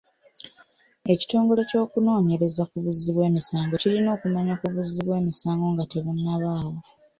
[1.13, 6.77] Ekitongole ky'obunoonyereza ku buzzi bw'emisango kirina okumanya ku buzzi bw'emisango nga tebunnabaawo.